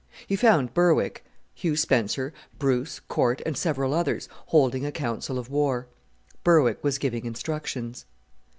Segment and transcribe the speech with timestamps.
[0.25, 1.23] He found Berwick,
[1.53, 5.89] Hugh Spencer, Bruce, Corte, and several others holding a council of war.
[6.43, 8.07] Berwick was giving instructions.